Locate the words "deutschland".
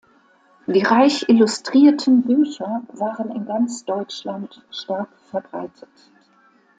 3.85-4.63